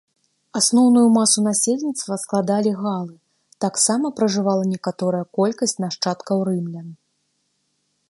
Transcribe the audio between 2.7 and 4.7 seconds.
галы, таксама пражывала